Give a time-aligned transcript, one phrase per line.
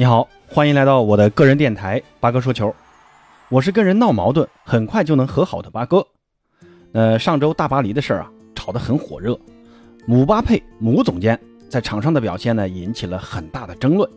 [0.00, 2.74] 你好，欢迎来到我的个人电台八哥说球。
[3.50, 6.02] 我是跟人闹矛盾很快就能和好的八哥。
[6.92, 9.38] 呃，上周大巴黎的事儿啊，炒得很火热。
[10.06, 14.10] 姆巴佩姆总监在场上的表现呢，引起了很大的争论。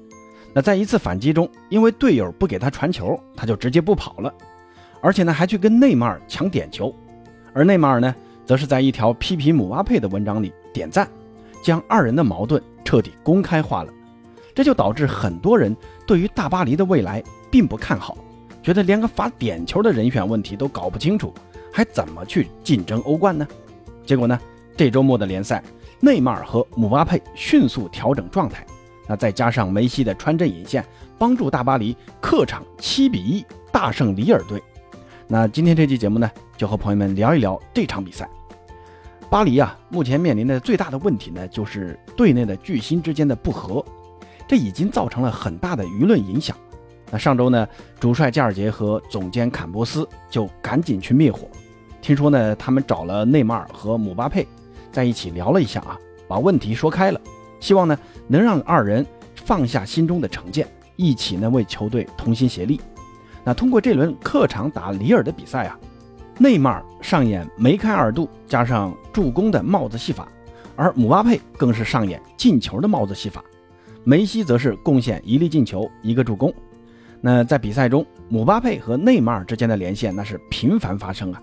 [0.54, 4.34] 那在一次反击中，因为队友不给他传球，他就直接不跑了，
[5.02, 6.96] 而且呢还去跟内马尔抢点球。
[7.52, 8.16] 而内马尔呢，
[8.46, 11.06] 则是在一条批评姆巴佩的文章里点赞，
[11.62, 13.92] 将二人的矛盾彻底公开化了。
[14.56, 15.76] 这就导致很多人
[16.06, 18.18] 对于大巴黎的未来并不看好，
[18.62, 21.34] 觉得连个罚点球的人选问题都搞不清楚，
[21.72, 23.48] 还怎么去竞争欧冠呢？
[24.06, 24.40] 结果呢，
[24.78, 25.64] 这周末的联赛，
[26.00, 28.66] 内马尔和姆巴佩迅速调整状态，
[29.08, 30.86] 那再加上梅西的穿针引线，
[31.18, 34.62] 帮助大巴黎客场七比一大胜里尔队。
[35.28, 38.30] 那今天这期节目呢，就和朋友们聊一聊这场比赛。
[39.30, 43.84] 巴黎啊，目前面临的最大的问题呢，就是队内的巨星之间的不和。
[44.54, 46.56] 这已经造成了很大的舆论影响。
[47.10, 47.68] 那上周呢，
[48.00, 51.48] 主帅加尔杰和总监坎波斯就赶紧去灭火。
[52.04, 54.48] 听说呢，他们找了内马尔和姆巴佩
[54.92, 57.20] 在一起聊了一下啊，把问题说开了，
[57.60, 62.80] 希望呢能让二人放下心中的成见，一起呢为球队同心协力。
[63.44, 65.80] 那通过这轮客场打里尔的比赛啊，
[66.38, 70.28] 内马尔上演梅开二度加上助攻的帽子戏法，
[70.76, 73.44] 而姆巴佩更是上演进球的帽子戏法。
[74.06, 76.54] 梅西则是贡献一粒进球，一个助攻。
[77.22, 81.42] 那在比赛中，姆巴佩和内马尔之间的连线那是频繁发生啊。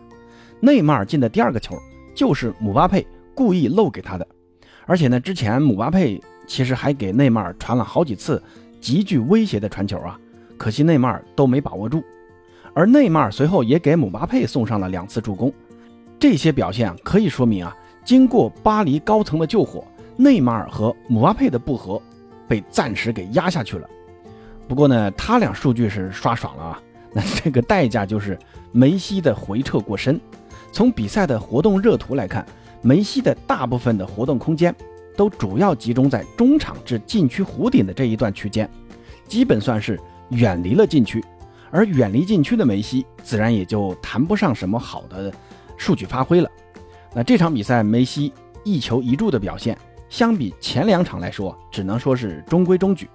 [0.61, 1.75] 内马尔进的第二个球
[2.15, 4.27] 就是姆巴佩故意漏给他的，
[4.85, 8.43] 而且呢，之前姆巴佩其实还给内马尔传了好几次
[8.79, 10.21] 极具威胁的传球啊，
[10.59, 12.05] 可惜内马尔都没把握住。
[12.75, 15.51] 而内马尔随后也给姆巴佩送上了两次助攻，
[16.19, 19.83] 这些表现可以说明啊，经过巴黎高层的救火，
[20.19, 22.01] 内马尔和姆巴佩的不和。
[22.51, 23.89] 被暂时给压下去了，
[24.67, 26.83] 不过呢，他俩数据是刷爽了啊。
[27.13, 28.37] 那这个代价就是
[28.73, 30.21] 梅西的回撤过深。
[30.73, 32.45] 从比赛的活动热图来看，
[32.83, 34.75] 梅西的大部分的活动空间
[35.17, 38.69] 都主要集中在中场至禁区弧顶的这一段区间，
[39.29, 39.97] 基本算是
[40.31, 41.25] 远离了禁区。
[41.71, 45.33] 而远离禁区的梅西，自然也就谈不上什么好的
[45.77, 46.51] 数据发挥了。
[47.15, 48.33] 那这场比赛，梅西
[48.65, 49.79] 一球一助的表现。
[50.11, 53.09] 相比前两场来说，只能说是中规中矩。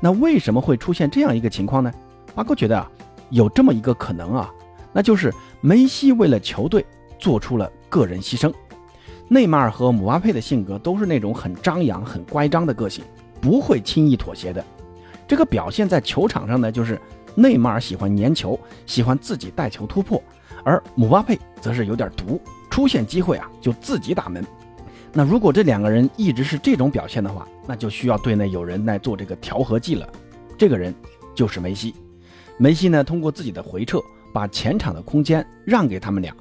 [0.00, 1.90] 那为什么会出现这样一个情况呢？
[2.34, 2.90] 八哥觉得啊，
[3.30, 4.52] 有这么一个可能啊，
[4.92, 6.84] 那就是梅西为了球队
[7.18, 8.52] 做出了个人牺牲。
[9.28, 13.02] 内马尔和姆巴佩的性格都是那种很张扬、很乖张的个性，
[13.40, 14.62] 不会轻易妥协的。
[15.26, 17.00] 这个表现在球场上呢，就是
[17.36, 20.22] 内马尔喜欢粘球，喜欢自己带球突破，
[20.64, 24.44] 而姆巴佩则是有点毒，出现机会啊就自己打门。
[25.16, 30.08] 那如果这两个人一直是这种表现的话，那就需要队内有人来做这个调和剂了。
[30.58, 30.92] 这个人
[31.36, 31.94] 就是梅西。
[32.58, 34.00] 梅西呢，通过自己的回撤，
[34.32, 36.34] 把前场的空间让给他们俩。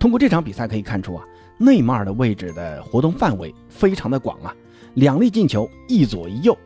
[0.00, 1.24] 通过这场比赛可以看出啊，
[1.58, 4.52] 内马尔的位置的活动范围非常的广啊，
[4.94, 6.58] 两粒进球，一左一右。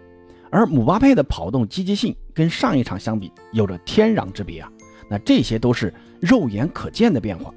[0.48, 4.72] 而姆巴佩的跑动积极性跟上一场相比有着天壤之别啊。
[5.06, 7.52] 那这些都是肉眼可见的变化。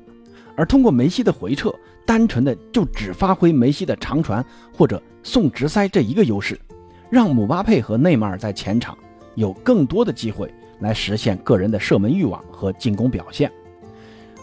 [0.57, 1.73] 而通过梅西的回撤。
[2.09, 4.43] 单纯的就只发挥梅西的长传
[4.75, 6.59] 或者送直塞这一个优势，
[7.07, 8.97] 让姆巴佩和内马尔在前场
[9.35, 13.51] 有更多的机会来实现个人的射门欲望和进攻表现。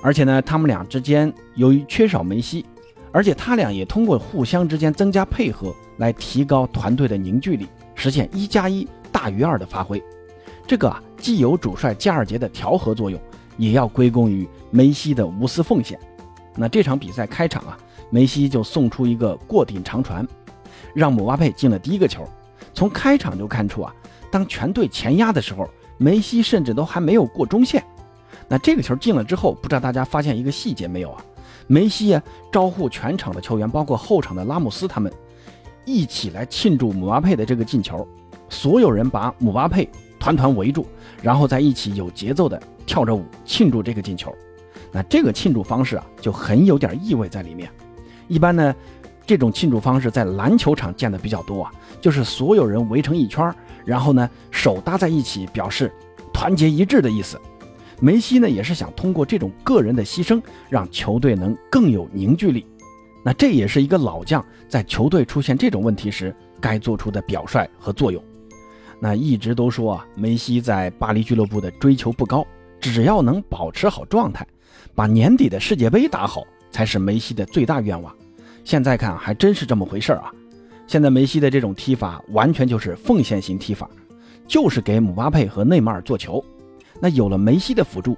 [0.00, 2.65] 而且呢，他们俩之间由于缺少梅西，
[3.10, 7.66] 而且他俩也通过互相之间增加配合来提高团队的凝聚力，
[7.97, 10.00] 实现一加一大于二的发挥。
[10.69, 13.21] 这个啊，既有主帅加尔杰的调和作用，
[13.56, 15.99] 也要归功于梅西的无私奉献。
[16.56, 17.77] 那这场比赛开场啊，
[18.11, 20.27] 梅西就送出一个过顶长传，
[20.94, 22.27] 让姆巴佩进了第一个球。
[22.72, 23.94] 从开场就看出啊，
[24.31, 25.69] 当全队前压的时候，
[25.99, 27.83] 梅西甚至都还没有过中线。
[28.49, 31.25] 那这个球进了之后，不知道大家发现一个细节没有啊？
[31.67, 32.22] 梅西啊，
[32.53, 35.12] 招呼全场的球员，包括后场的拉姆斯他们，
[35.84, 38.06] 一起来庆祝姆巴佩的这个进球。
[38.49, 39.88] 所有人把姆巴佩
[40.20, 40.87] 团团围住，
[41.23, 44.32] 然后在一起有节奏的跳着舞庆祝这个进球。
[44.93, 47.71] 那这个庆祝方式啊，就很有点意味在里面。
[48.29, 48.75] 一般呢，
[49.27, 53.55] 这种庆祝方式在篮球场见的比较多啊，就是所有人围成一圈，
[53.85, 55.93] 然后呢手搭在一起，表示
[56.33, 57.41] 团结一致的意思。
[58.00, 62.67] 梅西呢也是想通过这种个人的牺牲，让球队能更有凝聚力。
[63.25, 68.23] 那这也是一个老将在球队出现这种问题时该做出的表率和作用。
[69.00, 72.47] 那一直都说啊，梅西在巴黎俱乐部的追求不高，
[72.81, 74.46] 只要能保持好状态。
[74.94, 78.11] 把年底的世界杯打好才是梅西的最大愿望。
[78.64, 80.32] 现在看还真是这么回事啊！
[80.87, 83.90] 现在梅西的这种踢法完全就是奉献型踢法，
[84.49, 86.43] 就是给姆巴佩和内马尔做球。
[86.99, 88.17] 那有了梅西的辅助，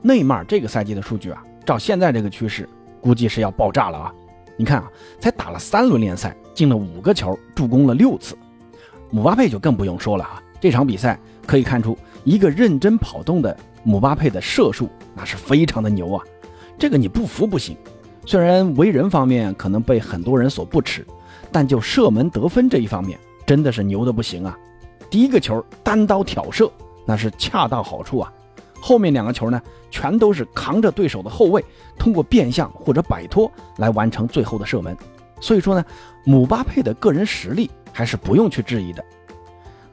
[0.00, 2.66] 内马尔这个赛季的数据啊，照现在这个趋势，
[3.02, 4.14] 估计是要爆炸了啊！
[4.56, 4.90] 你看啊，
[5.20, 8.34] 才打了三轮联赛，进了五个球，助攻了六次。
[9.10, 11.94] 姆巴佩就更不用说了啊，这场比赛可以看出
[12.24, 16.24] 一个认真跑动的姆巴佩的射术那是非常的牛啊，
[16.78, 17.76] 这个你不服不行。
[18.24, 21.06] 虽然为人方面可能被很多人所不齿，
[21.52, 24.58] 但就射门得分这一方面，真的是牛的不行啊！
[25.10, 26.72] 第一个球单刀挑射，
[27.04, 28.32] 那是恰到好处啊。
[28.80, 29.60] 后面两个球呢，
[29.90, 31.62] 全都是扛着对手的后卫，
[31.98, 34.96] 通过变向或者摆脱来完成最后的射门。
[35.42, 35.84] 所以说呢，
[36.24, 39.04] 姆巴佩的个人实力还是不用去质疑的。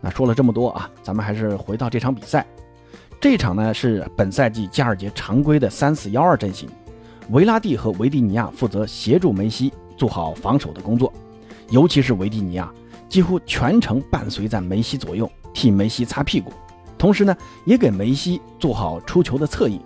[0.01, 2.45] 那说了这么多啊，咱们还是回到这场比赛。
[3.19, 6.67] 这场呢是本赛季加尔杰常规的三四幺二阵型。
[7.29, 11.13] 维拉蒂和维蒂尼亚负责协助梅西做好防守的工作，
[11.69, 12.69] 尤其是维蒂尼亚
[13.07, 16.51] 几乎全程伴随在梅西左右，替梅西擦屁股，
[16.97, 19.79] 同时呢也给梅西做好出球的策应。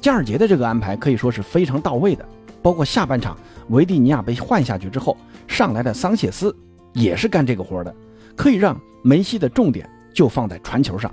[0.00, 2.24] 加尔杰的这个安排可以说是非常到位的，
[2.62, 3.36] 包括下半场
[3.70, 5.16] 维蒂尼亚被换下去之后，
[5.48, 6.54] 上来的桑切斯
[6.92, 7.92] 也是干这个活的，
[8.36, 11.12] 可以让梅西的重点就放在传球上。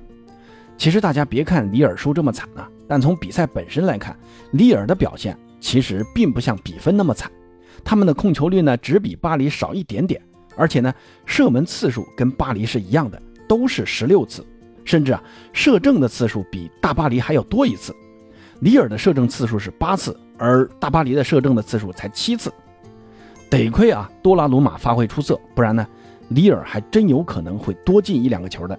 [0.77, 4.15] 其实大家别看里尔输这么惨啊，但从比赛本身来看，
[4.51, 5.37] 里尔的表现。
[5.59, 7.31] 其实并不像比分那么惨，
[7.85, 10.21] 他们的控球率呢只比巴黎少一点点，
[10.57, 10.93] 而且呢
[11.25, 14.45] 射门次数跟巴黎是一样的，都是十六次，
[14.83, 15.23] 甚至啊
[15.53, 17.95] 射正的次数比大巴黎还要多一次。
[18.59, 22.51] 里尔的射正次数是八次，而大巴黎的射正的次数才七次。
[23.49, 25.87] 得亏啊多拉鲁马发挥出色，不然呢
[26.29, 28.77] 里尔还真有可能会多进一两个球的。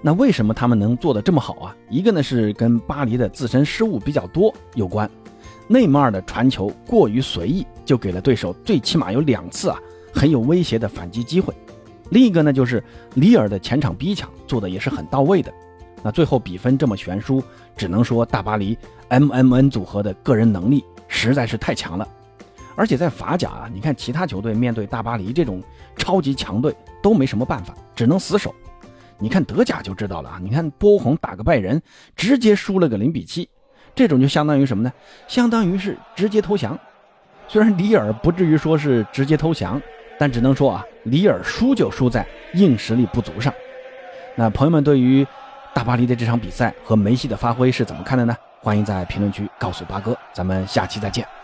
[0.00, 1.76] 那为什么他们能做得这么好啊？
[1.90, 5.10] 一个呢是跟巴黎的自身失误比较多有关。
[5.66, 9.78] 内马尔的传球过于随意，就给了对手最起码有两次啊
[10.14, 11.52] 很有威胁的反击机会。
[12.10, 12.82] 另一个呢，就是
[13.14, 15.52] 里尔的前场逼抢做的也是很到位的。
[16.02, 17.42] 那最后比分这么悬殊，
[17.76, 22.08] 只能说大巴黎 M M N 组合的个人能力实在是太强了。
[22.78, 25.60] 而且在法甲啊，你看其他球队面对大巴黎这种
[25.96, 26.72] 超级强队
[27.02, 28.54] 都没什么办法，只能死守。
[29.18, 31.82] 你看德甲就知道了啊，你看波鸿打个拜仁，
[32.14, 33.48] 直接输了个零比七。
[33.96, 34.92] 这种就相当于什么呢？
[35.26, 36.78] 相当于是直接投降。
[37.48, 39.82] 虽然里尔不至于说是直接投降，
[40.16, 42.24] 但只能说啊，里尔输就输在
[42.54, 43.52] 硬实力不足上。
[44.36, 45.26] 那朋友们对于
[45.74, 48.36] 大巴黎的这场比赛和梅西的发挥是怎么看的呢？
[48.60, 50.16] 欢迎在评论区告诉八哥。
[50.32, 51.37] 咱们下期再见。